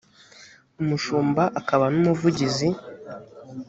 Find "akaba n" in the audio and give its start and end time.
1.59-1.95